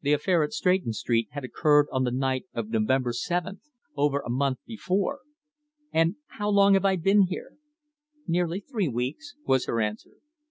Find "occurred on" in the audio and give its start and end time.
1.44-2.04